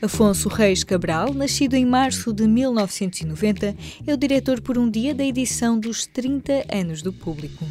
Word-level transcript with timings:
Afonso 0.00 0.48
Reis 0.48 0.84
Cabral, 0.84 1.34
nascido 1.34 1.74
em 1.74 1.84
março 1.84 2.32
de 2.32 2.46
1990, 2.46 3.74
é 4.06 4.14
o 4.14 4.16
diretor 4.16 4.60
por 4.60 4.78
um 4.78 4.88
dia 4.88 5.12
da 5.12 5.24
edição 5.24 5.78
dos 5.78 6.06
30 6.06 6.66
anos 6.72 7.02
do 7.02 7.12
público. 7.12 7.66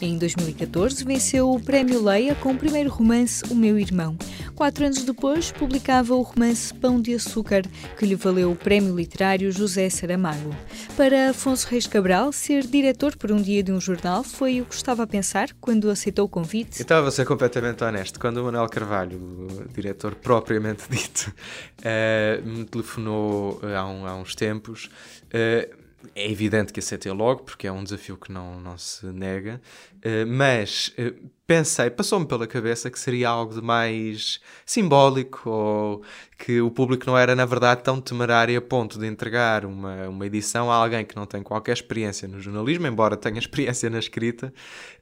Em 0.00 0.16
2014, 0.16 1.04
venceu 1.04 1.52
o 1.52 1.60
Prémio 1.60 2.02
Leia 2.02 2.34
com 2.34 2.52
o 2.52 2.58
primeiro 2.58 2.88
romance 2.88 3.44
O 3.50 3.54
Meu 3.54 3.78
Irmão. 3.78 4.16
Quatro 4.54 4.84
anos 4.84 5.02
depois, 5.02 5.50
publicava 5.50 6.14
o 6.14 6.22
romance 6.22 6.72
Pão 6.74 7.00
de 7.00 7.14
Açúcar, 7.14 7.62
que 7.98 8.04
lhe 8.06 8.14
valeu 8.14 8.52
o 8.52 8.56
Prémio 8.56 8.94
Literário 8.94 9.50
José 9.50 9.88
Saramago. 9.88 10.54
Para 10.96 11.30
Afonso 11.30 11.66
Reis 11.68 11.86
Cabral, 11.86 12.32
ser 12.32 12.66
diretor 12.66 13.16
por 13.16 13.32
um 13.32 13.40
dia 13.40 13.62
de 13.62 13.72
um 13.72 13.80
jornal 13.80 14.22
foi 14.22 14.60
o 14.60 14.64
que 14.66 14.74
estava 14.74 15.02
a 15.02 15.06
pensar 15.06 15.48
quando 15.60 15.90
aceitou 15.90 16.26
o 16.26 16.28
convite? 16.28 16.80
Eu 16.80 16.82
estava 16.82 17.08
a 17.08 17.10
ser 17.10 17.26
completamente 17.26 17.82
honesto. 17.82 18.20
Quando 18.20 18.38
o 18.38 18.44
Manuel 18.44 18.68
Carvalho, 18.68 19.18
o 19.18 19.68
diretor 19.72 20.14
propriamente 20.14 20.84
dito, 20.90 21.32
uh, 21.78 22.46
me 22.46 22.64
telefonou 22.64 23.60
uh, 23.62 23.66
há, 23.76 23.86
um, 23.86 24.06
há, 24.06 24.14
uns 24.14 24.34
tempos, 24.34 24.90
uh, 25.28 25.82
é 26.14 26.30
evidente 26.30 26.72
que 26.72 26.80
aceitei 26.80 27.12
logo, 27.12 27.44
porque 27.44 27.66
é 27.66 27.72
um 27.72 27.82
desafio 27.82 28.16
que 28.16 28.30
não, 28.30 28.60
não 28.60 28.76
se 28.76 29.06
nega, 29.06 29.60
uh, 29.98 30.26
mas 30.26 30.94
uh, 30.98 31.30
pensei, 31.52 31.90
passou-me 31.90 32.24
pela 32.24 32.46
cabeça 32.46 32.90
que 32.90 32.98
seria 32.98 33.28
algo 33.28 33.54
de 33.54 33.60
mais 33.60 34.40
simbólico 34.64 35.50
ou 35.50 36.02
que 36.38 36.62
o 36.62 36.70
público 36.70 37.06
não 37.06 37.16
era, 37.16 37.36
na 37.36 37.44
verdade, 37.44 37.82
tão 37.84 38.00
temerário 38.00 38.58
a 38.58 38.62
ponto 38.62 38.98
de 38.98 39.06
entregar 39.06 39.66
uma, 39.66 40.08
uma 40.08 40.26
edição 40.26 40.72
a 40.72 40.74
alguém 40.74 41.04
que 41.04 41.14
não 41.14 41.26
tem 41.26 41.42
qualquer 41.42 41.74
experiência 41.74 42.26
no 42.26 42.40
jornalismo, 42.40 42.86
embora 42.86 43.18
tenha 43.18 43.38
experiência 43.38 43.90
na 43.90 43.98
escrita, 43.98 44.52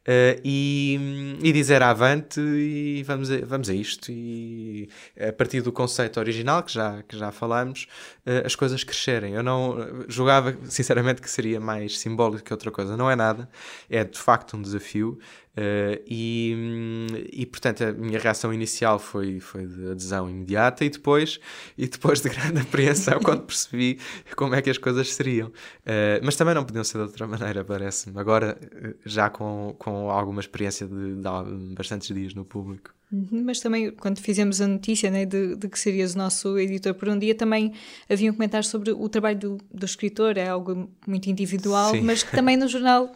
uh, 0.00 0.40
e, 0.44 1.38
e 1.40 1.52
dizer 1.52 1.82
avante 1.82 2.40
e 2.40 3.02
vamos 3.04 3.30
a, 3.30 3.38
vamos 3.44 3.70
a 3.70 3.74
isto. 3.74 4.10
E 4.10 4.88
a 5.18 5.32
partir 5.32 5.62
do 5.62 5.70
conceito 5.70 6.18
original, 6.18 6.64
que 6.64 6.72
já, 6.72 7.02
que 7.04 7.16
já 7.16 7.30
falamos, 7.30 7.86
uh, 8.26 8.44
as 8.44 8.56
coisas 8.56 8.82
crescerem. 8.82 9.34
Eu 9.34 9.42
não 9.42 10.04
julgava, 10.08 10.54
sinceramente, 10.64 11.22
que 11.22 11.30
seria 11.30 11.60
mais 11.60 11.98
simbólico 11.98 12.44
que 12.44 12.52
outra 12.52 12.70
coisa. 12.72 12.96
Não 12.96 13.10
é 13.10 13.14
nada, 13.14 13.48
é 13.88 14.04
de 14.04 14.18
facto 14.18 14.56
um 14.56 14.62
desafio. 14.62 15.18
Uh, 15.50 16.00
e, 16.06 17.06
e 17.32 17.44
portanto 17.44 17.82
a 17.82 17.92
minha 17.92 18.20
reação 18.20 18.54
inicial 18.54 19.00
foi, 19.00 19.40
foi 19.40 19.66
de 19.66 19.90
adesão 19.90 20.30
imediata 20.30 20.84
e 20.84 20.90
depois, 20.90 21.40
e 21.76 21.88
depois 21.88 22.20
de 22.20 22.28
grande 22.28 22.60
apreensão 22.62 23.18
quando 23.18 23.42
percebi 23.42 23.98
como 24.36 24.54
é 24.54 24.62
que 24.62 24.70
as 24.70 24.78
coisas 24.78 25.12
seriam. 25.12 25.48
Uh, 25.48 26.22
mas 26.22 26.36
também 26.36 26.54
não 26.54 26.64
podiam 26.64 26.84
ser 26.84 26.98
de 26.98 27.04
outra 27.04 27.26
maneira, 27.26 27.64
parece-me. 27.64 28.18
Agora, 28.18 28.56
eh, 28.60 28.94
já 29.04 29.28
com, 29.28 29.74
com 29.78 30.10
alguma 30.10 30.40
experiência 30.40 30.86
de, 30.86 31.16
de 31.16 31.74
bastantes 31.74 32.14
dias 32.14 32.32
no 32.32 32.44
público. 32.44 32.94
Uhum, 33.12 33.42
mas 33.44 33.58
também, 33.58 33.90
quando 33.90 34.20
fizemos 34.20 34.60
a 34.60 34.68
notícia 34.68 35.10
né, 35.10 35.24
de, 35.26 35.56
de, 35.56 35.68
que 35.68 35.78
serias 35.78 36.14
o 36.14 36.18
nosso 36.18 36.56
editor 36.58 36.94
por 36.94 37.08
um 37.08 37.18
dia, 37.18 37.34
também 37.34 37.72
havia 38.08 38.30
um 38.30 38.34
comentário 38.34 38.66
sobre 38.66 38.92
o 38.92 39.08
trabalho 39.08 39.38
do, 39.38 39.58
do 39.72 39.84
escritor, 39.84 40.36
é 40.36 40.48
algo 40.48 40.88
muito 41.06 41.28
individual, 41.28 41.90
Sim. 41.90 42.02
mas 42.02 42.22
que 42.22 42.30
também 42.30 42.56
no 42.56 42.68
jornal 42.68 43.12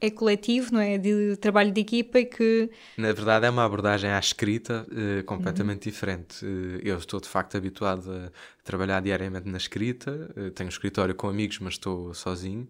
é 0.00 0.10
coletivo, 0.10 0.74
não 0.74 0.80
é? 0.80 0.98
De 0.98 1.36
trabalho 1.36 1.72
de 1.72 1.80
equipa 1.80 2.18
e 2.18 2.26
que. 2.26 2.70
Na 2.98 3.12
verdade, 3.12 3.46
é 3.46 3.50
uma 3.50 3.64
abordagem 3.64 4.10
à 4.10 4.18
escrita 4.18 4.86
uh, 4.90 5.24
completamente 5.24 5.86
uhum. 5.86 5.92
diferente. 5.92 6.44
Uh, 6.44 6.80
eu 6.82 6.98
estou 6.98 7.18
de 7.18 7.28
facto 7.28 7.56
habituado 7.56 8.10
a 8.10 8.30
trabalhar 8.62 9.00
diariamente 9.00 9.48
na 9.48 9.56
escrita, 9.56 10.30
uh, 10.36 10.50
tenho 10.50 10.66
um 10.66 10.70
escritório 10.70 11.14
com 11.14 11.28
amigos, 11.28 11.58
mas 11.60 11.74
estou 11.74 12.12
sozinho. 12.12 12.68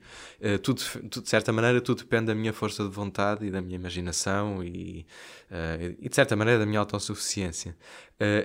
tudo, 0.62 0.80
tudo, 1.10 1.22
de 1.24 1.28
certa 1.28 1.52
maneira, 1.52 1.80
tudo 1.80 1.98
depende 1.98 2.26
da 2.26 2.34
minha 2.34 2.52
força 2.52 2.84
de 2.84 2.90
vontade 2.90 3.44
e 3.46 3.50
da 3.50 3.60
minha 3.60 3.76
imaginação 3.76 4.62
e, 4.62 5.06
e 5.98 6.08
de 6.08 6.14
certa 6.14 6.36
maneira, 6.36 6.60
da 6.60 6.66
minha 6.66 6.80
autossuficiência. 6.80 7.76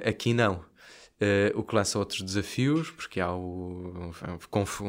aqui 0.06 0.34
não. 0.34 0.71
Uh, 1.22 1.59
o 1.59 1.62
que 1.62 1.76
lança 1.76 2.00
outros 2.00 2.24
desafios, 2.24 2.90
porque 2.90 3.20
há 3.20 3.32
o, 3.32 4.12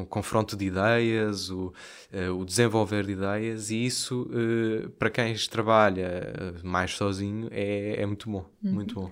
confronto 0.08 0.56
de 0.56 0.64
ideias, 0.64 1.50
o, 1.50 1.74
uh, 2.10 2.40
o, 2.40 2.42
desenvolver 2.46 3.04
de 3.04 3.12
ideias, 3.12 3.70
e 3.70 3.84
isso, 3.84 4.22
uh, 4.30 4.88
para 4.92 5.10
quem 5.10 5.34
trabalha 5.50 6.54
mais 6.64 6.92
sozinho, 6.92 7.48
é, 7.50 8.00
é 8.00 8.06
muito 8.06 8.30
bom. 8.30 8.46
Uhum. 8.64 8.72
Muito 8.72 8.94
bom. 8.94 9.10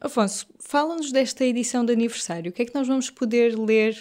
Afonso, 0.00 0.46
fala-nos 0.58 1.12
desta 1.12 1.44
edição 1.44 1.84
de 1.84 1.92
aniversário. 1.92 2.50
O 2.50 2.52
que 2.52 2.62
é 2.62 2.64
que 2.64 2.74
nós 2.74 2.88
vamos 2.88 3.08
poder 3.08 3.56
ler 3.56 3.96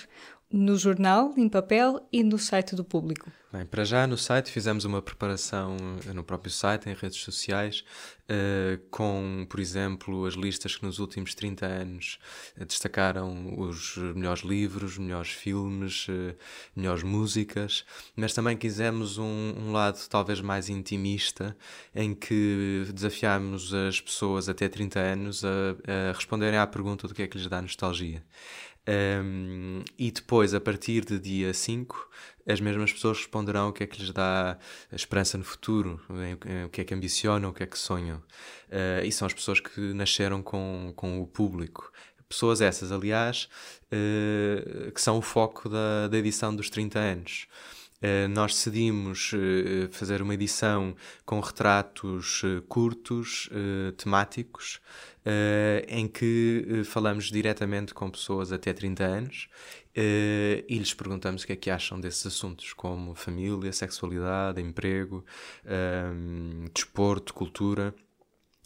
no 0.52 0.78
jornal, 0.78 1.34
em 1.38 1.50
papel 1.50 2.08
e 2.12 2.24
no 2.24 2.40
site 2.40 2.76
do 2.76 2.84
público? 2.84 3.32
Bem, 3.50 3.66
para 3.66 3.86
já 3.86 4.06
no 4.06 4.18
site 4.18 4.52
fizemos 4.52 4.84
uma 4.84 5.02
preparação 5.02 5.78
eh, 6.06 6.12
no 6.12 6.22
próprio 6.22 6.52
site, 6.52 6.90
em 6.90 6.94
redes 6.94 7.20
sociais, 7.20 7.82
uh, 8.24 8.78
com, 8.92 9.48
por 9.50 9.62
exemplo, 9.62 10.26
as 10.26 10.34
listas 10.34 10.76
que 10.76 10.86
nos 10.86 11.00
últimos 11.00 11.34
30 11.34 11.66
anos 11.66 12.20
uh, 12.60 12.66
destacaram 12.66 13.58
os 13.58 13.96
melhores 13.96 14.44
livros, 14.44 14.98
melhores 14.98 15.30
filmes, 15.30 16.10
uh, 16.10 16.36
melhores 16.76 17.04
músicas, 17.04 17.86
mas 18.18 18.34
também 18.34 18.58
quisemos 18.58 19.18
um, 19.18 19.54
um, 19.58 19.72
lado 19.72 19.98
talvez 20.10 20.42
mais 20.42 20.68
intimista, 20.68 21.56
em 21.96 22.14
que 22.14 22.86
desafiámos 22.94 23.74
as 23.74 24.02
pessoas 24.02 24.50
até 24.50 24.68
30 24.68 25.00
anos 25.00 25.46
a, 25.46 26.10
a 26.10 26.12
responderem 26.12 26.60
à 26.60 26.68
pergunta 26.68 27.08
do 27.08 27.14
que 27.14 27.22
é 27.22 27.28
que 27.28 27.38
lhes 27.38 27.48
dá 27.48 27.62
nostalgia. 27.62 28.22
Um, 28.88 29.84
e 29.98 30.12
depois, 30.12 30.54
a 30.54 30.62
partir 30.62 31.04
de 31.04 31.20
dia 31.20 31.54
5, 31.54 32.10
as 32.48 32.62
mesmas 32.62 32.94
pessoas 32.94 33.18
responderão 33.18 33.70
o 33.70 33.74
que 33.74 33.84
é 33.84 33.88
que 33.88 34.00
lhes 34.00 34.12
dá 34.12 34.58
esperança 34.92 35.38
no 35.38 35.44
futuro, 35.44 36.00
o 36.66 36.70
que 36.70 36.82
é 36.82 36.84
que 36.84 36.94
ambicionam, 36.94 37.50
o 37.50 37.54
que 37.54 37.64
é 37.64 37.66
que 37.66 37.78
sonham. 37.78 38.18
Uh, 38.70 39.04
e 39.04 39.12
são 39.12 39.26
as 39.26 39.34
pessoas 39.34 39.60
que 39.60 39.80
nasceram 39.94 40.42
com, 40.42 40.94
com 40.96 41.22
o 41.22 41.28
público. 41.28 41.92
Pessoas 42.30 42.62
essas, 42.62 42.92
aliás, 42.92 43.50
uh, 43.92 44.92
que 44.92 45.02
são 45.02 45.18
o 45.18 45.22
foco 45.22 45.68
da, 45.68 46.08
da 46.08 46.18
edição 46.18 46.56
dos 46.56 46.70
30 46.70 46.98
anos. 46.98 47.48
Uh, 48.02 48.28
nós 48.30 48.54
decidimos 48.54 49.34
uh, 49.34 49.90
fazer 49.92 50.22
uma 50.22 50.34
edição 50.36 50.96
com 51.26 51.40
retratos 51.40 52.44
curtos, 52.68 53.50
temáticos, 53.98 54.80
em 55.88 56.08
que 56.08 56.84
falamos 56.86 57.26
diretamente 57.26 57.94
com 57.94 58.10
pessoas 58.10 58.52
até 58.54 58.72
30 58.72 59.04
anos 59.04 59.50
e 59.94 60.78
lhes 60.78 60.94
perguntamos 60.94 61.44
o 61.44 61.48
que 61.48 61.52
é 61.52 61.56
que 61.56 61.70
acham 61.70 62.00
desses 62.00 62.26
assuntos, 62.28 62.72
como 62.72 63.14
família, 63.14 63.74
sexualidade, 63.74 64.62
emprego, 64.62 65.26
desporto, 66.74 67.34
cultura. 67.34 67.94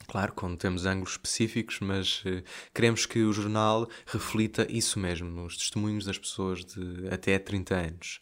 Claro, 0.07 0.33
quando 0.33 0.57
temos 0.57 0.85
ângulos 0.85 1.11
específicos, 1.11 1.79
mas 1.79 2.23
uh, 2.25 2.43
queremos 2.73 3.05
que 3.05 3.19
o 3.19 3.31
jornal 3.31 3.87
reflita 4.05 4.67
isso 4.69 4.99
mesmo, 4.99 5.45
os 5.45 5.57
testemunhos 5.57 6.05
das 6.05 6.17
pessoas 6.17 6.65
de 6.65 7.07
até 7.09 7.37
30 7.39 7.75
anos. 7.75 8.19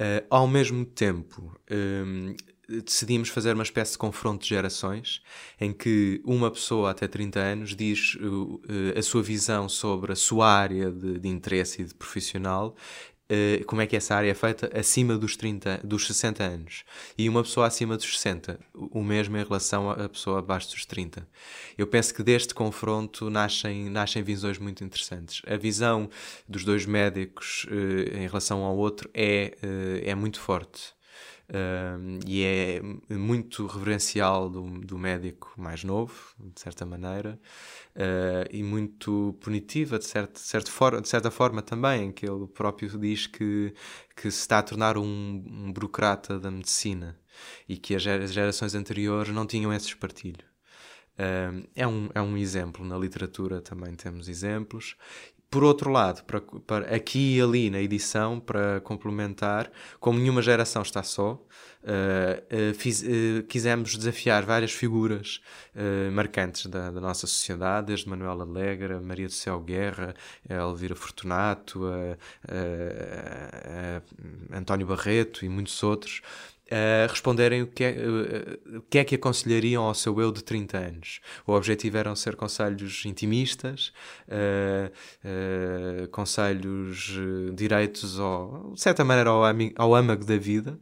Uh, 0.00 0.24
ao 0.30 0.46
mesmo 0.46 0.84
tempo, 0.84 1.58
um, 1.70 2.34
decidimos 2.84 3.30
fazer 3.30 3.54
uma 3.54 3.62
espécie 3.62 3.92
de 3.92 3.98
confronto 3.98 4.42
de 4.42 4.50
gerações, 4.50 5.22
em 5.60 5.72
que 5.72 6.20
uma 6.24 6.50
pessoa 6.50 6.90
até 6.90 7.08
30 7.08 7.40
anos 7.40 7.74
diz 7.74 8.14
uh, 8.16 8.60
a 8.96 9.02
sua 9.02 9.22
visão 9.22 9.68
sobre 9.68 10.12
a 10.12 10.16
sua 10.16 10.48
área 10.48 10.90
de, 10.92 11.18
de 11.18 11.28
interesse 11.28 11.82
e 11.82 11.84
de 11.84 11.94
profissional 11.94 12.76
Uh, 13.30 13.62
como 13.66 13.82
é 13.82 13.86
que 13.86 13.94
essa 13.94 14.14
área 14.14 14.30
é 14.30 14.34
feita 14.34 14.70
acima 14.74 15.18
dos 15.18 15.36
30, 15.36 15.82
dos 15.84 16.06
60 16.06 16.42
anos 16.42 16.84
e 17.16 17.28
uma 17.28 17.42
pessoa 17.42 17.66
acima 17.66 17.94
dos 17.94 18.18
60, 18.18 18.58
o 18.74 19.02
mesmo 19.02 19.36
em 19.36 19.44
relação 19.44 19.90
à 19.90 20.08
pessoa 20.08 20.38
abaixo 20.38 20.70
dos 20.70 20.86
30. 20.86 21.28
Eu 21.76 21.86
penso 21.86 22.14
que 22.14 22.22
deste 22.22 22.54
confronto 22.54 23.28
nascem, 23.28 23.90
nascem 23.90 24.22
visões 24.22 24.58
muito 24.58 24.82
interessantes. 24.82 25.42
A 25.46 25.56
visão 25.56 26.08
dos 26.48 26.64
dois 26.64 26.86
médicos 26.86 27.66
uh, 27.70 28.16
em 28.16 28.26
relação 28.26 28.62
ao 28.64 28.76
outro 28.76 29.10
é, 29.12 29.56
uh, 29.62 30.08
é 30.08 30.14
muito 30.14 30.40
forte. 30.40 30.97
Uh, 31.50 32.20
e 32.26 32.44
é 32.44 32.82
muito 33.14 33.66
reverencial 33.66 34.50
do, 34.50 34.62
do 34.80 34.98
médico 34.98 35.50
mais 35.56 35.82
novo, 35.82 36.14
de 36.38 36.60
certa 36.60 36.84
maneira, 36.84 37.40
uh, 37.96 38.46
e 38.50 38.62
muito 38.62 39.34
punitiva, 39.40 39.98
de, 39.98 40.04
certo, 40.04 40.34
de, 40.34 40.40
certo 40.40 40.70
for, 40.70 41.00
de 41.00 41.08
certa 41.08 41.30
forma 41.30 41.62
também, 41.62 42.12
que 42.12 42.26
ele 42.28 42.46
próprio 42.48 42.98
diz 42.98 43.26
que, 43.26 43.72
que 44.14 44.30
se 44.30 44.40
está 44.40 44.58
a 44.58 44.62
tornar 44.62 44.98
um, 44.98 45.42
um 45.46 45.72
burocrata 45.72 46.38
da 46.38 46.50
medicina 46.50 47.18
e 47.66 47.78
que 47.78 47.94
as 47.94 48.02
gerações 48.02 48.74
anteriores 48.74 49.32
não 49.32 49.46
tinham 49.46 49.72
esse 49.72 49.86
espartilho. 49.86 50.44
é, 51.74 51.86
um, 51.86 52.10
é 52.14 52.20
um 52.20 52.36
exemplo. 52.36 52.84
Na 52.84 52.98
literatura 52.98 53.60
também 53.60 53.94
temos 53.94 54.28
exemplos. 54.28 54.96
Por 55.50 55.64
outro 55.64 55.90
lado, 55.90 56.22
para, 56.24 56.42
para, 56.42 56.94
aqui 56.94 57.36
e 57.36 57.40
ali 57.40 57.70
na 57.70 57.80
edição, 57.80 58.38
para 58.38 58.80
complementar, 58.82 59.70
como 59.98 60.18
nenhuma 60.18 60.42
geração 60.42 60.82
está 60.82 61.02
só, 61.02 61.32
uh, 61.32 62.70
uh, 62.70 62.74
fiz, 62.74 63.02
uh, 63.02 63.42
quisemos 63.48 63.96
desafiar 63.96 64.44
várias 64.44 64.72
figuras 64.72 65.40
marcantes 66.12 66.66
da, 66.66 66.90
da, 66.90 67.00
nossa 67.00 67.26
sociedade, 67.26 67.86
desde 67.86 68.08
Manuela 68.08 68.44
Alegre, 68.44 69.00
Maria 69.00 69.26
do 69.26 69.32
Céu 69.32 69.60
Guerra, 69.60 70.14
Elvira 70.48 70.96
Fortunato, 70.96 71.82
António 74.52 74.86
Barreto 74.86 75.44
e 75.44 75.48
muitos 75.48 75.80
outros, 75.82 76.20
uh, 76.68 77.10
responderem 77.10 77.62
o 77.62 77.66
que, 77.66 77.84
é, 77.84 77.90
uh, 77.90 78.78
o 78.78 78.82
que 78.82 78.98
é 78.98 79.04
que 79.04 79.14
aconselhariam 79.14 79.84
ao 79.84 79.94
seu 79.94 80.20
eu 80.20 80.30
de 80.30 80.42
30 80.42 80.78
anos. 80.78 81.20
O 81.46 81.52
objetivo 81.52 81.96
eram 81.96 82.14
ser 82.14 82.36
conselhos 82.36 83.04
intimistas, 83.04 83.92
uh, 84.28 86.08
conselhos 86.10 87.18
direitos, 87.54 88.18
ao, 88.18 88.72
de 88.74 88.80
certa 88.80 89.04
maneira, 89.04 89.30
ao, 89.30 89.42
ao 89.76 89.94
âmago 89.94 90.24
da 90.24 90.36
vida. 90.36 90.78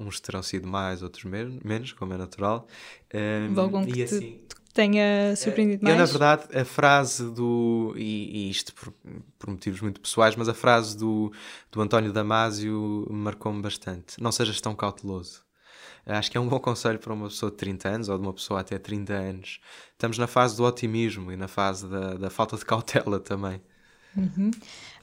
uns 0.00 0.20
terão 0.20 0.42
sido 0.42 0.66
mais, 0.66 1.02
outros 1.02 1.24
menos, 1.24 1.92
como 1.92 2.14
é 2.14 2.16
natural. 2.16 2.66
Um, 3.14 3.94
e 3.94 4.02
assim, 4.02 4.40
tenha 4.72 5.34
surpreendido 5.36 5.84
mais? 5.84 5.94
Eu, 5.94 6.00
na 6.00 6.06
verdade, 6.06 6.56
a 6.56 6.64
frase 6.64 7.30
do. 7.30 7.94
E, 7.96 8.46
e 8.46 8.50
isto 8.50 8.74
por, 8.74 8.92
por, 9.38 9.50
motivos 9.50 9.80
muito 9.80 10.00
pessoais, 10.00 10.34
mas 10.36 10.48
a 10.48 10.54
frase 10.54 10.96
do, 10.96 11.32
do 11.70 11.80
António 11.80 12.12
Damasio 12.12 13.06
marcou-me 13.10 13.60
bastante. 13.60 14.20
Não 14.20 14.32
sejas 14.32 14.60
tão 14.60 14.74
cauteloso. 14.74 15.44
Acho 16.04 16.30
que 16.30 16.36
é 16.36 16.40
um 16.40 16.48
bom 16.48 16.58
conselho 16.58 16.98
para 16.98 17.12
uma 17.12 17.28
pessoa 17.28 17.50
de 17.50 17.56
30 17.58 17.88
anos 17.88 18.08
ou 18.08 18.18
de 18.18 18.24
uma 18.24 18.32
pessoa 18.32 18.60
até 18.60 18.76
30 18.76 19.12
anos. 19.12 19.60
Estamos 19.92 20.18
na 20.18 20.26
fase 20.26 20.56
do 20.56 20.64
otimismo 20.64 21.30
e 21.30 21.36
na 21.36 21.46
fase 21.46 21.86
da, 21.86 22.14
da 22.14 22.30
falta 22.30 22.56
de 22.56 22.64
cautela 22.64 23.20
também. 23.20 23.62
Uhum. 24.16 24.50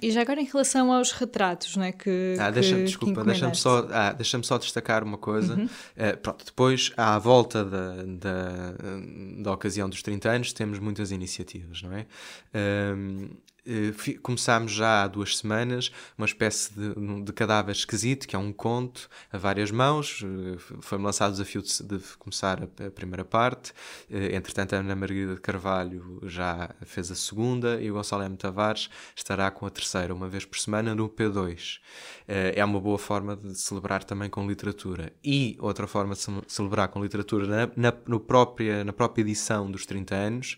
E 0.01 0.11
já 0.11 0.21
agora 0.21 0.39
em 0.39 0.45
relação 0.45 0.94
aos 0.94 1.11
retratos, 1.11 1.75
não 1.75 1.83
é? 1.83 1.91
Que, 1.91 2.35
ah, 2.39 2.51
deixa 2.51 2.75
que, 2.75 2.83
desculpa, 2.83 3.23
deixa-me 3.23 3.56
só, 3.56 3.88
ah, 3.91 4.13
deixa 4.13 4.41
só 4.44 4.57
destacar 4.57 5.03
uma 5.03 5.17
coisa. 5.17 5.56
Uhum. 5.56 5.65
Uh, 5.65 6.17
pronto, 6.21 6.45
depois, 6.45 6.91
à 6.95 7.17
volta 7.17 7.65
da, 7.65 7.95
da, 8.03 8.73
da 9.41 9.51
ocasião 9.51 9.89
dos 9.89 10.01
30 10.01 10.29
anos, 10.29 10.53
temos 10.53 10.79
muitas 10.79 11.11
iniciativas, 11.11 11.81
não 11.81 11.94
é? 11.94 12.06
Um, 12.53 13.25
eh, 13.25 13.48
começámos 14.21 14.71
já 14.71 15.03
há 15.03 15.07
duas 15.07 15.38
semanas 15.38 15.91
uma 16.17 16.25
espécie 16.25 16.73
de, 16.73 17.23
de, 17.23 17.33
cadáver 17.33 17.71
esquisito, 17.71 18.27
que 18.27 18.35
é 18.35 18.39
um 18.39 18.51
conto 18.51 19.09
a 19.31 19.38
várias 19.38 19.71
mãos. 19.71 20.23
Eh, 20.23 20.57
foi-me 20.81 21.06
lançado 21.06 21.29
o 21.29 21.31
desafio 21.33 21.61
de, 21.61 21.83
de 21.83 22.00
começar 22.17 22.63
a, 22.63 22.88
a, 22.88 22.91
primeira 22.91 23.23
parte. 23.23 23.73
Eh, 24.09 24.35
entretanto, 24.35 24.73
a 24.73 24.79
Ana 24.79 24.95
Margarida 24.95 25.35
de 25.35 25.41
Carvalho 25.41 26.19
já 26.23 26.69
fez 26.85 27.11
a 27.11 27.15
segunda 27.15 27.81
e 27.81 27.89
o 27.89 27.94
Gonçalo 27.94 28.23
M. 28.23 28.35
Tavares 28.38 28.89
estará 29.15 29.50
com 29.51 29.65
a 29.65 29.69
terceira, 29.69 30.13
uma 30.13 30.27
vez 30.27 30.45
por 30.45 30.57
semana, 30.57 30.95
no 30.95 31.09
P2. 31.09 31.79
É 32.27 32.63
uma 32.63 32.79
boa 32.79 33.00
forma 33.00 33.35
de 33.35 33.56
celebrar 33.56 34.03
também 34.03 34.29
com 34.29 34.47
literatura. 34.47 35.11
E 35.23 35.57
outra 35.59 35.88
forma 35.88 36.13
de 36.13 36.21
celebrar 36.47 36.88
com 36.89 37.01
literatura 37.01 37.47
na, 37.47 37.71
na, 37.75 37.97
no 38.07 38.19
própria, 38.19 38.83
na 38.83 38.94
própria 38.94 39.21
edição 39.21 39.69
dos 39.69 39.85
30 39.85 40.15
anos 40.15 40.57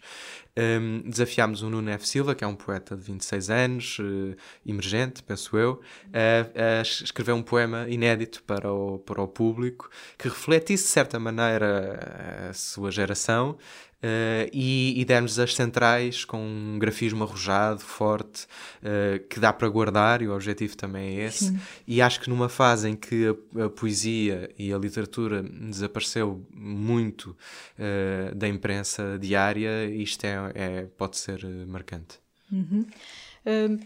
um, 0.57 1.09
desafiámos 1.09 1.61
o 1.61 1.69
Nuno 1.69 1.89
F. 1.91 2.07
Silva, 2.07 2.35
que 2.35 2.43
é 2.43 2.47
um 2.47 2.55
poeta 2.55 2.95
de 2.95 3.03
26 3.03 3.49
anos, 3.49 3.99
uh, 3.99 4.35
emergente, 4.65 5.23
penso 5.23 5.57
eu, 5.57 5.81
a, 6.13 6.81
escrever 6.81 7.33
um 7.33 7.41
poema 7.41 7.87
inédito 7.89 8.43
para 8.43 8.71
o, 8.71 8.99
para 8.99 9.21
o 9.21 9.27
público 9.27 9.89
que 10.17 10.27
refletisse, 10.27 10.83
de 10.83 10.89
certa 10.89 11.19
maneira, 11.19 12.49
a 12.49 12.53
sua 12.53 12.91
geração, 12.91 13.57
Uh, 14.03 14.49
e, 14.51 14.99
e 14.99 15.05
demos 15.05 15.37
as 15.37 15.53
centrais 15.53 16.25
com 16.25 16.43
um 16.43 16.79
grafismo 16.79 17.23
arrojado, 17.23 17.81
forte, 17.81 18.47
uh, 18.81 19.19
que 19.27 19.39
dá 19.39 19.53
para 19.53 19.69
guardar, 19.69 20.23
e 20.23 20.27
o 20.27 20.33
objetivo 20.33 20.75
também 20.75 21.19
é 21.19 21.25
esse. 21.25 21.49
Sim. 21.49 21.59
E 21.87 22.01
acho 22.01 22.19
que 22.19 22.27
numa 22.27 22.49
fase 22.49 22.89
em 22.89 22.95
que 22.95 23.27
a, 23.27 23.65
a 23.65 23.69
poesia 23.69 24.49
e 24.57 24.73
a 24.73 24.77
literatura 24.77 25.43
desapareceu 25.43 26.43
muito 26.51 27.37
uh, 27.77 28.33
da 28.35 28.47
imprensa 28.47 29.19
diária, 29.19 29.85
isto 29.85 30.25
é, 30.25 30.51
é 30.55 30.81
pode 30.97 31.17
ser 31.17 31.45
marcante. 31.67 32.19
Uhum 32.51 32.85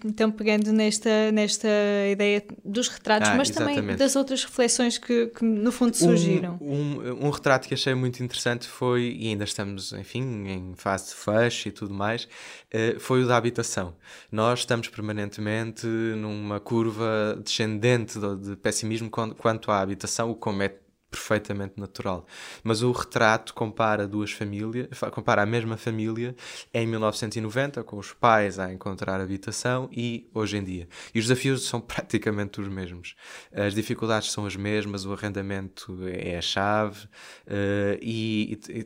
então 0.04 0.30
pegando 0.32 0.72
nesta, 0.74 1.32
nesta 1.32 1.68
ideia 2.12 2.44
dos 2.64 2.90
retratos, 2.90 3.30
ah, 3.30 3.36
mas 3.36 3.50
exatamente. 3.50 3.76
também 3.80 3.96
das 3.96 4.16
outras 4.16 4.44
reflexões 4.44 4.98
que, 4.98 5.28
que 5.28 5.46
no 5.46 5.72
fundo 5.72 5.96
surgiram. 5.96 6.58
Um, 6.60 7.00
um, 7.00 7.28
um, 7.28 7.30
retrato 7.30 7.68
que 7.68 7.74
achei 7.74 7.96
muito 7.96 8.22
interessante 8.22 8.68
foi, 8.68 9.16
e 9.18 9.30
ainda 9.30 9.46
estamos, 9.46 9.94
enfim, 9.94 10.48
em 10.48 10.74
fase 10.76 11.10
de 11.10 11.16
fecho 11.16 11.70
e 11.70 11.72
tudo 11.72 11.94
mais, 11.94 12.26
uh, 12.26 13.00
foi 13.00 13.24
o 13.24 13.28
da 13.28 13.38
habitação. 13.38 13.96
Nós 14.30 14.60
estamos 14.60 14.90
permanentemente 14.90 15.88
numa 15.88 16.60
curva 16.60 17.40
descendente 17.42 18.20
de, 18.20 18.50
de 18.50 18.56
pessimismo 18.58 19.10
quanto 19.10 19.72
à 19.72 19.80
habitação, 19.80 20.32
o 20.32 20.36
como 20.36 20.64
é 20.64 20.76
perfeitamente 21.16 21.80
natural. 21.80 22.28
Mas 22.62 22.82
o 22.82 22.92
retrato 22.92 23.54
compara 23.54 24.06
duas 24.06 24.32
famílias, 24.32 24.88
compara 25.12 25.44
a 25.44 25.46
mesma 25.46 25.78
família 25.78 26.36
em 26.74 26.86
1990, 26.86 27.84
com 27.84 27.98
os 27.98 28.12
pais 28.12 28.60
a 28.60 28.72
encontrar 28.72 29.22
habitação 29.22 29.90
e 29.92 30.30
hoje 30.34 30.58
em 30.58 30.64
dia. 30.64 30.90
E 31.14 31.20
os 31.20 31.28
desafios 31.28 31.66
são 31.66 31.80
praticamente 31.82 32.60
os 32.60 32.68
mesmos. 32.68 33.16
As 33.54 33.74
dificuldades 33.74 34.32
são 34.32 34.46
as 34.46 34.58
mesmas, 34.58 35.06
o 35.06 35.14
arrendamento 35.14 35.98
é 36.06 36.38
a 36.38 36.42
chave 36.42 37.06
uh, 37.06 37.98
e, 38.02 38.60
e, 38.70 38.84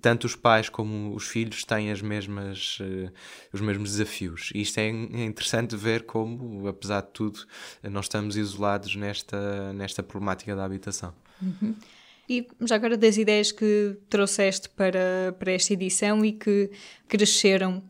tanto 0.00 0.24
os 0.24 0.36
pais 0.36 0.68
como 0.68 1.14
os 1.14 1.26
filhos 1.26 1.64
têm 1.64 1.90
as 1.90 2.00
mesmas, 2.00 2.78
uh, 2.80 3.12
os 3.52 3.60
mesmos 3.60 3.90
desafios. 3.90 4.52
E 4.54 4.62
isto 4.62 4.78
é, 4.78 4.86
é 4.86 5.24
interessante 5.24 5.74
ver 5.74 6.04
como, 6.04 6.68
apesar 6.68 7.00
de 7.00 7.08
tudo, 7.08 7.40
não 7.82 8.00
estamos 8.00 8.36
isolados 8.36 8.94
nesta, 8.94 9.72
nesta 9.72 10.04
problemática 10.04 10.54
da 10.54 10.64
habitação. 10.64 11.12
Uhum. 11.40 11.74
E 12.28 12.46
já 12.62 12.76
agora 12.76 12.96
das 12.96 13.16
ideias 13.16 13.52
que 13.52 13.96
trouxeste 14.08 14.68
para, 14.70 15.34
para 15.38 15.52
esta 15.52 15.72
edição 15.74 16.24
e 16.24 16.32
que 16.32 16.70
cresceram 17.06 17.82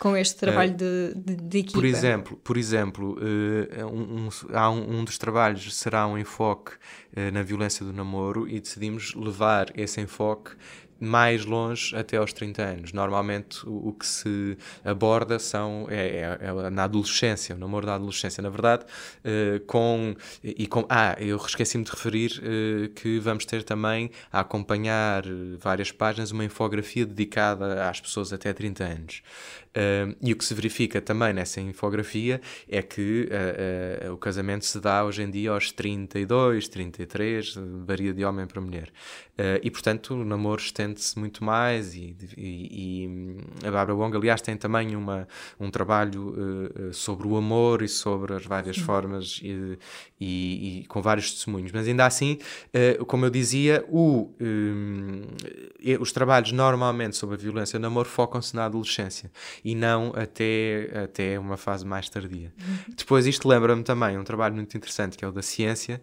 com 0.00 0.16
este 0.16 0.36
trabalho 0.36 0.74
de, 0.74 1.14
de, 1.14 1.36
de 1.36 1.58
equipa? 1.58 1.78
Por 1.78 1.84
exemplo, 1.84 2.36
por 2.38 2.56
exemplo 2.56 3.18
uh, 3.18 3.86
um, 3.86 4.26
um, 4.26 4.28
há 4.52 4.70
um, 4.70 4.98
um, 4.98 5.04
dos 5.04 5.18
trabalhos 5.18 5.74
será 5.74 6.06
um 6.06 6.16
enfoque 6.16 6.72
uh, 6.72 7.32
na 7.32 7.42
violência 7.42 7.84
do 7.84 7.92
namoro 7.92 8.48
e 8.48 8.60
decidimos 8.60 9.14
levar 9.14 9.72
esse 9.76 10.00
enfoque 10.00 10.52
mais 11.00 11.44
longe 11.44 11.94
até 11.94 12.16
aos 12.16 12.32
30 12.32 12.62
anos. 12.62 12.92
Normalmente 12.92 13.60
o, 13.64 13.92
que 13.92 14.06
se 14.06 14.56
aborda 14.84 15.38
são 15.38 15.86
é, 15.88 16.06
é, 16.06 16.38
é, 16.40 16.70
na 16.70 16.84
adolescência, 16.84 17.54
o 17.54 17.58
namoro 17.58 17.86
da 17.86 17.94
adolescência. 17.94 18.42
Na 18.42 18.50
verdade, 18.50 18.84
uh, 18.84 19.60
com 19.66 20.14
e 20.42 20.66
com 20.66 20.84
ah, 20.88 21.16
eu 21.18 21.36
esqueci-me 21.36 21.84
de 21.84 21.90
referir 21.90 22.32
uh, 22.38 22.88
que 22.90 23.18
vamos 23.18 23.44
ter 23.44 23.62
também 23.62 24.10
a 24.32 24.40
acompanhar 24.40 25.22
várias 25.58 25.92
páginas 25.92 26.30
uma 26.30 26.44
infografia 26.44 27.06
dedicada 27.06 27.88
às 27.88 28.00
pessoas 28.00 28.32
até 28.32 28.52
30 28.52 28.84
anos. 28.84 29.22
Uh, 29.68 30.16
e 30.20 30.32
o 30.32 30.36
que 30.36 30.44
se 30.44 30.54
verifica 30.54 31.00
também 31.00 31.32
nessa 31.32 31.60
infografia 31.60 32.40
é 32.68 32.82
que 32.82 33.28
o 34.12 34.16
casamento 34.16 34.64
se 34.64 34.80
dá 34.80 35.04
hoje 35.04 35.22
em 35.22 35.30
dia 35.30 35.50
aos 35.50 35.70
32, 35.70 36.68
33, 36.68 37.54
varia 37.84 38.12
de 38.12 38.24
homem 38.24 38.46
para 38.46 38.60
mulher. 38.60 38.90
e 39.62 39.70
portanto 39.70 40.14
o 40.14 40.24
namoro 40.24 40.60
estende-se 40.88 41.18
muito 41.18 41.44
mais 41.44 41.94
e, 41.94 42.16
e, 42.36 43.06
e, 43.62 43.66
a 43.66 43.70
Bárbara 43.70 43.94
Wong, 43.94 44.16
aliás, 44.16 44.40
tem 44.40 44.56
também 44.56 44.96
uma, 44.96 45.28
um 45.58 45.70
trabalho 45.70 46.34
sobre 46.92 47.26
o 47.26 47.36
amor 47.36 47.82
e 47.82 47.88
sobre 47.88 48.34
as 48.34 48.44
várias 48.44 48.76
Sim. 48.76 48.82
formas 48.82 49.40
e, 49.42 49.78
e, 50.20 50.84
com 50.88 51.00
vários 51.02 51.32
testemunhos. 51.32 51.72
Mas 51.72 51.86
ainda 51.86 52.06
assim, 52.06 52.38
como 53.06 53.26
eu 53.26 53.30
dizia, 53.30 53.84
o, 53.88 54.30
um, 54.40 55.22
os 56.00 56.12
trabalhos 56.12 56.52
normalmente 56.52 57.16
sobre 57.16 57.36
a 57.36 57.38
violência 57.38 57.78
no 57.78 57.82
namoro 57.84 58.08
focam-se 58.08 58.54
na 58.54 58.64
adolescência 58.64 59.30
e 59.64 59.74
não 59.74 60.12
até, 60.14 60.90
até 61.04 61.38
uma 61.38 61.56
fase 61.56 61.86
mais 61.86 62.08
tardia. 62.08 62.52
Uhum. 62.58 62.94
Depois, 62.96 63.26
isto 63.26 63.48
lembra-me 63.48 63.82
também 63.82 64.18
um 64.18 64.24
trabalho 64.24 64.54
muito 64.54 64.76
interessante 64.76 65.16
que 65.16 65.24
é 65.24 65.28
o 65.28 65.32
da 65.32 65.42
ciência, 65.42 66.00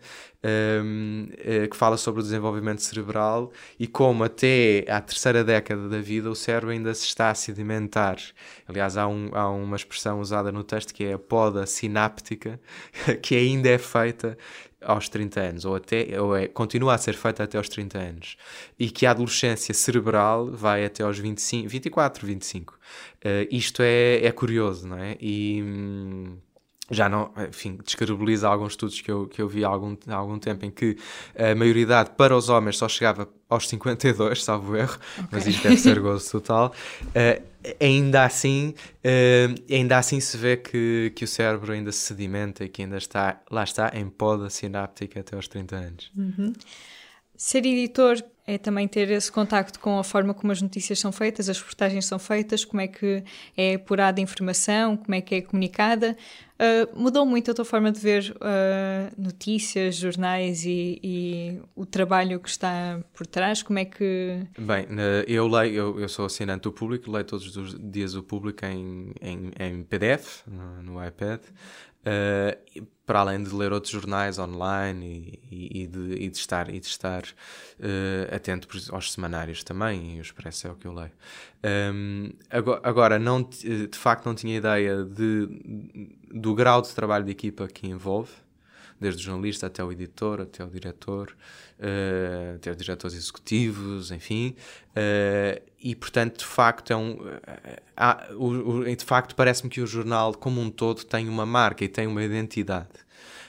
um, 0.84 1.28
eh, 1.38 1.68
que 1.68 1.76
fala 1.76 1.98
sobre 1.98 2.22
o 2.22 2.24
desenvolvimento 2.24 2.82
cerebral 2.82 3.52
e 3.80 3.88
como 3.88 4.24
até 4.24 4.75
à 4.88 5.00
terceira 5.00 5.44
década 5.44 5.88
da 5.88 6.00
vida 6.00 6.30
o 6.30 6.36
cérebro 6.36 6.72
ainda 6.72 6.94
se 6.94 7.06
está 7.06 7.30
a 7.30 7.36
sedimentar. 7.36 8.18
Aliás, 8.68 8.98
há, 8.98 9.08
um, 9.08 9.30
há 9.34 9.50
uma 9.50 9.76
expressão 9.76 10.20
usada 10.20 10.52
no 10.52 10.64
texto 10.64 10.94
que 10.94 11.04
é 11.04 11.14
a 11.14 11.20
poda 11.20 11.66
sináptica, 11.66 12.60
que 13.22 13.36
ainda 13.36 13.70
é 13.70 13.78
feita 13.78 14.38
aos 14.82 15.10
30 15.10 15.40
anos, 15.40 15.66
ou 15.66 15.76
até 15.76 16.22
ou 16.22 16.36
é, 16.36 16.48
continua 16.48 16.94
a 16.94 16.98
ser 16.98 17.16
feita 17.16 17.44
até 17.44 17.58
aos 17.58 17.68
30 17.70 17.98
anos, 17.98 18.38
e 18.78 18.90
que 18.90 19.06
a 19.06 19.12
adolescência 19.12 19.74
cerebral 19.74 20.52
vai 20.52 20.86
até 20.86 21.04
aos 21.04 21.18
25, 21.18 21.68
24, 21.68 22.28
25. 22.28 22.74
Uh, 22.74 23.48
isto 23.50 23.82
é, 23.82 24.24
é 24.26 24.32
curioso, 24.32 24.88
não 24.88 24.98
é? 24.98 25.18
E. 25.20 25.62
Hum, 25.64 26.38
já 26.90 27.10
não, 27.10 27.32
enfim, 27.50 27.80
descredibiliza 27.84 28.48
alguns 28.48 28.74
estudos 28.74 29.02
que 29.02 29.12
eu, 29.12 29.28
que 29.28 29.42
eu 29.42 29.48
vi 29.48 29.66
há 29.66 29.68
algum, 29.68 29.98
há 30.08 30.16
algum 30.16 30.38
tempo 30.38 30.66
em 30.66 30.72
que 30.72 30.98
a 31.36 31.56
maioridade 31.56 32.12
para 32.16 32.36
os 32.36 32.48
homens 32.48 32.78
só 32.78 32.88
chegava 32.88 33.28
aos 33.50 33.68
52, 33.68 34.44
salvo 34.44 34.76
erro, 34.76 34.98
okay. 35.14 35.28
mas 35.32 35.48
isto 35.48 35.64
deve 35.64 35.78
ser 35.78 36.00
gozo 36.00 36.30
total. 36.32 36.74
Uh, 37.08 37.44
ainda 37.80 38.24
assim, 38.24 38.76
uh, 39.04 39.74
ainda 39.74 39.98
assim 39.98 40.20
se 40.20 40.38
vê 40.38 40.58
que, 40.58 41.12
que 41.16 41.26
o 41.26 41.28
cérebro 41.28 41.74
ainda 41.74 41.92
se 41.92 42.00
sedimenta 42.00 42.64
e 42.64 42.70
que 42.70 42.84
ainda 42.84 42.98
está, 42.98 43.42
lá 43.50 43.64
está, 43.64 43.92
em 43.96 44.08
poda 44.08 44.50
sináptica 44.50 45.20
até 45.20 45.36
aos 45.36 45.48
30 45.48 45.76
anos. 45.76 46.12
Uhum. 46.16 46.54
Ser 47.38 47.66
editor 47.66 48.24
é 48.48 48.58
também 48.58 48.88
ter 48.88 49.10
esse 49.10 49.32
contacto 49.32 49.80
com 49.80 49.98
a 49.98 50.04
forma 50.04 50.34
como 50.34 50.52
as 50.52 50.62
notícias 50.62 51.00
são 51.00 51.12
feitas, 51.12 51.50
as 51.50 51.58
reportagens 51.58 52.06
são 52.06 52.20
feitas, 52.20 52.64
como 52.64 52.80
é 52.80 52.88
que 52.88 53.24
é 53.58 53.74
apurada 53.74 54.22
a 54.22 54.24
informação, 54.24 54.96
como 54.96 55.16
é 55.16 55.22
que 55.22 55.36
é 55.36 55.42
comunicada. 55.42 56.16
Uh, 56.56 56.98
mudou 56.98 57.26
muito 57.26 57.52
a 57.52 57.54
tua 57.54 57.66
forma 57.66 57.92
de 57.92 58.00
ver 58.00 58.34
uh, 58.38 59.22
notícias, 59.22 59.96
jornais 59.96 60.64
e, 60.64 61.00
e, 61.04 61.60
o 61.76 61.86
trabalho 61.86 62.40
que 62.40 62.48
está 62.48 63.02
por 63.14 63.28
trás? 63.28 63.62
Como 63.62 63.80
é 63.80 63.84
que. 63.84 64.40
Bem, 64.58 64.88
eu 65.28 65.48
leio, 65.48 65.74
eu, 65.74 66.00
eu 66.00 66.08
sou 66.08 66.26
assinante 66.26 66.62
do 66.62 66.72
público, 66.72 67.12
leio 67.12 67.26
todos 67.26 67.58
os 67.58 67.76
dias 67.78 68.16
o 68.16 68.24
público 68.24 68.64
em, 68.66 69.12
em, 69.22 69.52
em 69.60 69.84
PDF, 69.84 70.44
no, 70.48 70.82
no 70.84 71.06
iPad. 71.06 71.42
Uh, 72.06 72.86
para 73.06 73.20
além 73.20 73.44
de 73.44 73.54
ler 73.54 73.72
outros 73.72 73.92
jornais 73.92 74.40
online 74.40 75.40
e, 75.52 75.84
e, 75.84 75.88
de, 75.88 76.14
e 76.16 76.30
de, 76.30 76.38
estar, 76.38 76.70
e 76.74 76.80
de 76.80 76.88
estar 76.88 77.24
uh, 77.24 78.36
atento 78.36 78.68
aos 78.92 79.12
semanários 79.12 79.64
também, 79.64 80.16
e 80.16 80.20
o 80.20 80.22
Expresso 80.22 80.68
é 80.68 80.72
o 80.72 80.76
que 80.76 80.88
eu 80.88 80.94
leio. 80.94 81.12
Um, 81.94 82.32
agora, 82.84 83.20
não, 83.20 83.42
de 83.44 83.98
facto, 83.98 84.26
não 84.26 84.36
tinha 84.36 84.58
ideia 84.58 85.04
de, 85.04 85.48
do 86.32 86.54
grau 86.56 86.82
de 86.82 86.94
trabalho 86.94 87.26
de 87.26 87.32
equipa 87.32 87.68
que 87.68 87.88
envolve, 87.88 88.32
desde 89.00 89.22
o 89.22 89.26
jornalista 89.26 89.68
até 89.68 89.84
o 89.84 89.92
editor, 89.92 90.42
até 90.42 90.64
o 90.64 90.68
diretor, 90.68 91.36
uh, 91.80 92.56
até 92.56 92.72
os 92.72 92.78
diretores 92.78 93.16
executivos, 93.16 94.12
enfim, 94.12 94.56
uh, 94.92 95.62
e 95.80 95.96
portanto, 95.96 96.40
de 96.40 96.46
facto, 96.46 96.92
é 96.92 96.96
um, 96.96 97.14
uh, 97.14 98.38
o, 98.38 98.80
o, 98.80 98.96
de 98.96 99.06
facto 99.06 99.36
parece-me 99.36 99.70
que 99.70 99.82
o 99.82 99.88
jornal 99.88 100.34
como 100.34 100.62
um 100.62 100.70
todo 100.70 101.04
tem 101.04 101.28
uma 101.28 101.46
marca 101.46 101.84
e 101.84 101.88
tem 101.88 102.08
uma 102.08 102.24
identidade. 102.24 103.06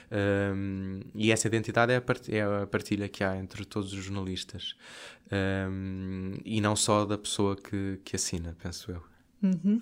Um, 0.09 1.01
e 1.13 1.33
essa 1.33 1.47
identidade 1.47 1.91
é 1.91 2.01
é 2.29 2.41
a, 2.41 2.65
partilha, 2.65 3.09
que 3.09 3.23
há 3.25 3.35
entre 3.35 3.65
todos 3.65 3.91
os 3.91 4.03
jornalistas 4.05 4.73
um, 5.69 6.31
e 6.45 6.61
não 6.61 6.77
só 6.77 7.05
da 7.05 7.17
pessoa 7.17 7.57
que, 7.57 7.99
que 8.05 8.15
assina, 8.15 8.55
penso 8.61 8.91
eu. 8.91 9.16
Uhum. 9.41 9.81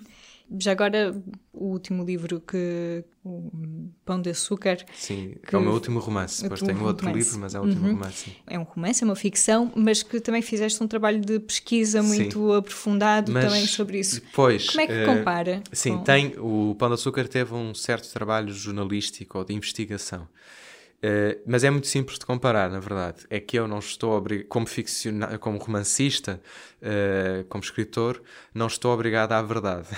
Já 0.60 0.70
agora, 0.72 1.12
o 1.52 1.66
último 1.66 2.04
livro 2.04 2.40
que. 2.40 3.04
O 3.24 3.50
Pão 4.04 4.22
de 4.22 4.30
Açúcar. 4.30 4.78
Sim, 4.94 5.34
que, 5.44 5.56
é 5.56 5.58
o 5.58 5.60
meu 5.60 5.72
último 5.72 5.98
romance. 5.98 6.42
Depois 6.42 6.62
tenho 6.62 6.84
outro 6.84 7.06
romance. 7.06 7.24
livro, 7.24 7.40
mas 7.40 7.54
é 7.56 7.58
o 7.58 7.64
último 7.64 7.86
uhum. 7.86 7.94
romance. 7.94 8.24
Sim. 8.26 8.32
É 8.46 8.56
um 8.56 8.62
romance, 8.62 9.02
é 9.02 9.04
uma 9.04 9.16
ficção, 9.16 9.72
mas 9.74 10.04
que 10.04 10.20
também 10.20 10.40
fizeste 10.40 10.80
um 10.80 10.86
trabalho 10.86 11.20
de 11.20 11.40
pesquisa 11.40 12.04
muito 12.04 12.38
sim. 12.38 12.56
aprofundado 12.56 13.32
mas, 13.32 13.44
também 13.44 13.66
sobre 13.66 13.98
isso. 13.98 14.22
Como 14.32 14.50
é 14.52 14.86
que 14.86 15.02
uh, 15.02 15.06
compara? 15.06 15.62
Sim, 15.72 15.96
com... 15.96 16.04
tem. 16.04 16.34
O 16.38 16.76
Pão 16.78 16.88
de 16.88 16.94
Açúcar 16.94 17.26
teve 17.26 17.52
um 17.52 17.74
certo 17.74 18.08
trabalho 18.12 18.52
jornalístico 18.52 19.38
ou 19.38 19.44
de 19.44 19.54
investigação. 19.54 20.28
Uh, 20.96 21.40
mas 21.46 21.62
é 21.62 21.70
muito 21.70 21.86
simples 21.86 22.18
de 22.18 22.24
comparar, 22.24 22.70
na 22.70 22.80
verdade. 22.80 23.26
É 23.28 23.38
que 23.38 23.58
eu 23.58 23.68
não 23.68 23.78
estou 23.78 24.12
obrigado, 24.12 24.48
como, 24.48 24.66
como 25.38 25.58
romancista, 25.58 26.40
uh, 26.82 27.44
como 27.44 27.62
escritor, 27.62 28.22
não 28.54 28.66
estou 28.66 28.92
obrigado 28.92 29.32
à 29.32 29.42
verdade. 29.42 29.88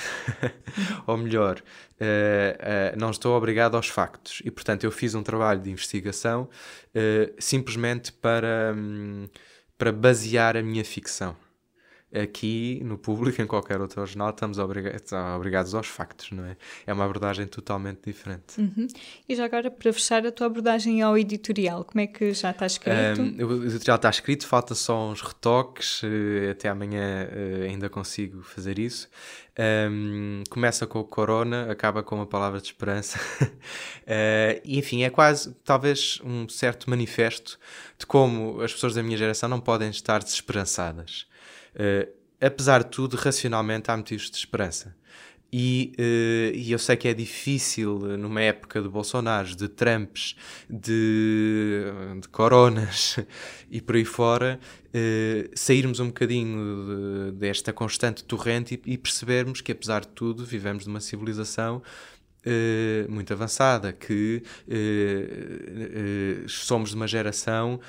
Ou 1.07 1.17
melhor, 1.17 1.63
uh, 2.01 2.99
não 2.99 3.11
estou 3.11 3.37
obrigado 3.37 3.77
aos 3.77 3.89
factos. 3.89 4.43
E, 4.45 4.51
portanto, 4.51 4.85
eu 4.85 4.91
fiz 4.91 5.15
um 5.15 5.23
trabalho 5.23 5.61
de 5.61 5.71
investigação 5.71 6.49
simplesmente 7.39 8.13
para, 8.13 8.75
um, 8.77 9.29
para 9.77 9.93
basear 9.93 10.57
a 10.57 10.63
minha 10.63 10.85
ficção 10.85 11.37
aqui 12.13 12.81
no 12.85 12.97
público, 12.97 13.41
em 13.43 13.47
qualquer 13.47 13.81
outro 13.81 14.05
jornal, 14.07 14.31
estamos 14.31 14.59
obrigados, 14.59 15.13
obrigados 15.13 15.75
aos 15.75 15.87
factos, 15.87 16.31
não 16.31 16.45
é? 16.45 16.57
É 16.87 16.93
uma 16.93 17.05
abordagem 17.05 17.47
totalmente 17.47 18.01
diferente. 18.07 18.59
Uhum. 18.59 18.87
E 19.29 19.35
já 19.35 19.45
agora, 19.45 19.71
para 19.71 19.93
fechar, 19.93 20.27
a 20.27 20.33
tua 20.33 20.47
abordagem 20.47 21.03
ao 21.03 21.19
editorial, 21.19 21.85
como 21.85 22.01
é 22.01 22.07
que 22.07 22.33
já 22.33 22.51
está 22.51 22.67
escrito? 22.67 23.21
Um, 23.21 23.47
o 23.47 23.65
editorial 23.65 23.97
está 23.97 24.09
escrito, 24.09 24.47
falta 24.47 24.75
só 24.75 25.11
uns 25.11 25.21
retoques, 25.21 26.03
eh, 26.05 26.51
até 26.51 26.69
amanhã 26.69 27.29
uh, 27.29 27.65
ainda 27.65 27.89
consigo 27.89 28.43
fazer 28.43 28.79
isso. 28.79 29.09
Um, 29.91 30.45
começa 30.49 30.87
com 30.87 31.01
o 31.01 31.05
Corona, 31.05 31.71
acaba 31.71 32.03
com 32.03 32.15
uma 32.15 32.27
palavra 32.27 32.61
de 32.61 32.69
esperança. 32.69 33.19
uh, 33.43 33.51
e 34.65 34.79
enfim, 34.79 35.03
é 35.03 35.11
quase, 35.11 35.53
talvez, 35.65 36.21
um 36.25 36.49
certo 36.49 36.89
manifesto 36.89 37.59
de 37.99 38.07
como 38.07 38.63
as 38.63 38.73
pessoas 38.73 38.95
da 38.95 39.03
minha 39.03 39.17
geração 39.17 39.49
não 39.49 39.61
podem 39.61 39.91
estar 39.91 40.23
desesperançadas. 40.23 41.27
Uh, 41.79 42.13
apesar 42.41 42.83
de 42.83 42.91
tudo, 42.91 43.17
racionalmente 43.17 43.91
há 43.91 43.97
motivos 43.97 44.31
de 44.31 44.37
esperança. 44.37 44.97
E, 45.51 45.95
uh, 45.99 46.55
e, 46.55 46.73
eu 46.73 46.79
sei 46.79 46.95
que 46.95 47.09
é 47.09 47.15
difícil 47.15 47.99
numa 48.19 48.43
época 48.43 48.83
de 48.83 48.89
Bolsonaro, 48.89 49.57
de 49.57 49.67
Trumps, 49.67 50.37
de, 50.69 51.85
de 52.21 52.29
coronas 52.29 53.19
e 53.71 53.81
por 53.81 53.97
aí 53.97 54.05
fora, 54.05 54.61
uh, 54.89 55.51
sairmos 55.55 56.01
um 56.01 56.09
bocadinho 56.09 57.31
de, 57.31 57.39
desta 57.39 57.73
constante 57.73 58.25
torrente 58.25 58.79
e, 58.85 58.93
e, 58.93 58.99
percebermos 58.99 59.63
que, 59.63 59.73
apesar 59.73 60.03
de 60.03 60.09
tudo, 60.09 60.45
vivemos 60.45 60.87
numa 60.87 61.01
civilização 61.01 61.83
uh, 62.45 63.11
muito 63.11 63.33
avançada, 63.33 63.91
que 63.91 64.43
somos 66.47 66.91
de 66.91 66.97
uma 66.97 67.07
geração 67.07 67.81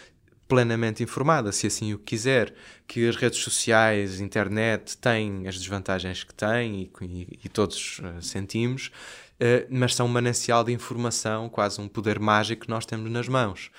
plenamente 0.50 1.03
informada, 1.03 1.51
se 1.51 1.68
assim 1.68 1.94
o 1.94 2.00
quiser, 2.00 2.51
que 2.88 3.08
as 3.08 3.15
redes 3.15 3.39
sociais, 3.39 4.20
internet 4.20 4.98
têm 4.98 5.48
as 5.48 5.56
desvantagens 5.56 6.24
que 6.24 6.34
têm 6.34 6.91
e, 7.01 7.06
e, 7.06 7.39
e 7.46 7.50
todos 7.50 8.00
uh, 8.00 8.20
sentimos, 8.20 8.88
uh, 8.88 9.68
mas 9.70 9.94
são 9.94 10.08
um 10.08 10.10
manancial 10.10 10.63
de 10.63 10.74
informação, 10.74 11.48
quase 11.48 11.79
um 11.79 11.88
poder 11.88 12.20
mágico 12.20 12.63
que 12.63 12.70
nós 12.70 12.84
temos 12.84 13.10
nas 13.12 13.29
mãos. 13.29 13.70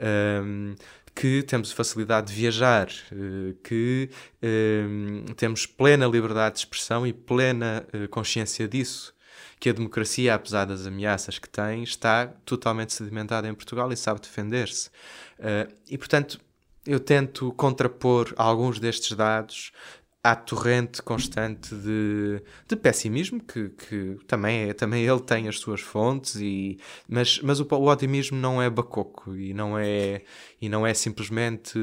Um, 0.00 0.76
que 1.12 1.42
temos 1.42 1.72
facilidade 1.72 2.28
de 2.28 2.34
viajar, 2.34 2.88
uh, 3.10 3.52
que 3.64 4.08
temos 5.36 5.66
plena 5.66 6.06
liberdade 6.06 6.54
de 6.54 6.60
expressão 6.60 7.04
e 7.04 7.12
plena 7.12 7.84
consciência 8.08 8.68
disso 8.68 9.12
que 9.60 9.68
a 9.68 9.72
democracia, 9.74 10.34
apesar 10.34 10.64
das 10.64 10.86
ameaças 10.86 11.38
que 11.38 11.48
tem, 11.48 11.82
está 11.82 12.28
totalmente 12.46 12.94
sedimentada 12.94 13.46
em 13.46 13.54
Portugal 13.54 13.92
e 13.92 13.96
sabe 13.96 14.18
defender-se. 14.18 14.88
Uh, 15.40 15.72
e, 15.88 15.96
portanto, 15.96 16.38
eu 16.86 17.00
tento 17.00 17.52
contrapor 17.52 18.32
alguns 18.36 18.78
destes 18.78 19.16
dados 19.16 19.72
à 20.22 20.36
torrente 20.36 21.00
constante 21.02 21.74
de, 21.74 22.42
de 22.68 22.76
pessimismo, 22.76 23.42
que, 23.42 23.70
que 23.70 24.18
também, 24.26 24.68
é, 24.68 24.74
também 24.74 25.04
ele 25.04 25.20
tem 25.20 25.48
as 25.48 25.58
suas 25.58 25.80
fontes, 25.80 26.36
e, 26.36 26.78
mas, 27.08 27.40
mas 27.40 27.58
o, 27.58 27.66
o 27.70 27.90
otimismo 27.90 28.36
não 28.36 28.60
é 28.60 28.68
bacoco 28.68 29.34
e 29.34 29.54
não 29.54 29.78
é, 29.78 30.22
e 30.60 30.68
não 30.68 30.86
é 30.86 30.92
simplesmente 30.92 31.78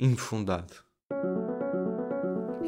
infundado. 0.00 0.85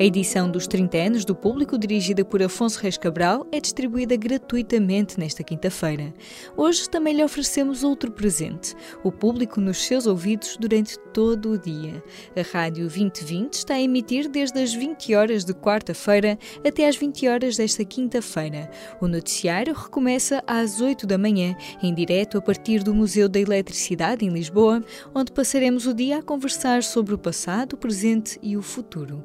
A 0.01 0.05
edição 0.05 0.49
dos 0.49 0.69
30 0.69 0.97
anos 0.97 1.25
do 1.25 1.35
público, 1.35 1.77
dirigida 1.77 2.25
por 2.25 2.41
Afonso 2.41 2.79
Reis 2.79 2.97
Cabral, 2.97 3.45
é 3.51 3.59
distribuída 3.59 4.15
gratuitamente 4.15 5.19
nesta 5.19 5.43
quinta-feira. 5.43 6.15
Hoje 6.57 6.89
também 6.89 7.15
lhe 7.15 7.25
oferecemos 7.25 7.83
outro 7.83 8.13
presente: 8.13 8.77
o 9.03 9.11
público 9.11 9.61
nos 9.61 9.79
seus 9.79 10.07
ouvidos 10.07 10.57
durante 10.57 10.97
todo 11.13 11.51
o 11.51 11.59
dia. 11.59 12.01
A 12.37 12.43
Rádio 12.43 12.85
2020 12.85 13.55
está 13.55 13.75
a 13.75 13.81
emitir 13.81 14.29
desde 14.29 14.63
as 14.63 14.73
20 14.73 15.17
horas 15.17 15.45
de 15.45 15.53
quarta-feira 15.53 16.39
até 16.65 16.87
às 16.87 16.97
20 16.97 17.27
horas 17.27 17.57
desta 17.57 17.85
quinta-feira. 17.85 18.71
O 19.01 19.09
noticiário 19.09 19.75
recomeça 19.75 20.45
às 20.47 20.81
8 20.81 21.09
da 21.09 21.19
manhã, 21.19 21.57
em 21.83 21.93
direto 21.93 22.39
a 22.39 22.41
partir 22.41 22.85
do 22.85 22.95
Museu 22.95 23.29
da 23.29 23.41
Eletricidade 23.41 24.25
em 24.25 24.29
Lisboa, 24.29 24.81
onde 25.13 25.33
passaremos 25.33 25.89
o 25.89 25.93
dia 25.93 26.19
a 26.19 26.23
conversar 26.23 26.85
sobre 26.85 27.15
o 27.15 27.19
passado, 27.19 27.73
o 27.73 27.77
presente 27.77 28.39
e 28.41 28.57
o 28.57 28.63
futuro. 28.63 29.25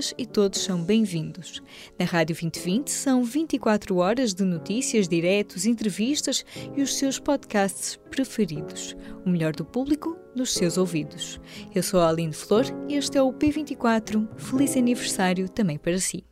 Todas 0.00 0.14
e 0.16 0.26
todos 0.26 0.60
são 0.62 0.82
bem-vindos. 0.82 1.62
Na 1.98 2.06
Rádio 2.06 2.34
2020 2.34 2.88
são 2.88 3.22
24 3.22 3.96
horas 3.96 4.32
de 4.32 4.44
notícias, 4.44 5.06
diretos, 5.06 5.66
entrevistas 5.66 6.44
e 6.74 6.82
os 6.82 6.96
seus 6.96 7.18
podcasts 7.18 7.98
preferidos. 8.10 8.96
O 9.26 9.30
melhor 9.30 9.54
do 9.54 9.64
público 9.64 10.16
nos 10.34 10.54
seus 10.54 10.78
ouvidos. 10.78 11.38
Eu 11.74 11.82
sou 11.82 12.00
a 12.00 12.08
Aline 12.08 12.32
Flor 12.32 12.64
e 12.88 12.94
este 12.94 13.18
é 13.18 13.22
o 13.22 13.32
P24. 13.32 14.26
Feliz 14.36 14.76
aniversário 14.76 15.48
também 15.48 15.78
para 15.78 15.98
si. 15.98 16.24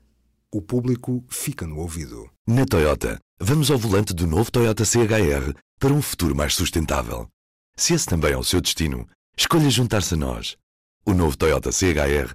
O 0.52 0.62
público 0.62 1.22
fica 1.28 1.66
no 1.66 1.78
ouvido. 1.78 2.28
Na 2.46 2.64
Toyota, 2.64 3.18
vamos 3.38 3.70
ao 3.70 3.76
volante 3.76 4.14
do 4.14 4.26
novo 4.26 4.50
Toyota 4.50 4.84
CHR 4.84 5.52
para 5.78 5.92
um 5.92 6.00
futuro 6.00 6.34
mais 6.34 6.54
sustentável. 6.54 7.28
Se 7.76 7.92
esse 7.92 8.06
também 8.06 8.32
é 8.32 8.36
o 8.36 8.44
seu 8.44 8.60
destino, 8.60 9.06
escolha 9.36 9.68
juntar-se 9.68 10.14
a 10.14 10.16
nós. 10.16 10.56
O 11.04 11.12
novo 11.12 11.36
Toyota 11.36 11.70
CHR 11.70 12.34